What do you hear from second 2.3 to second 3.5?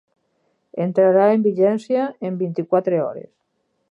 en vint-i-quatre hores.